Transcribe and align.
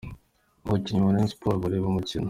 Abakinnyi 0.65 1.01
ba 1.05 1.13
Rayon 1.13 1.31
Sports 1.33 1.61
bareba 1.61 1.89
umukino. 1.91 2.19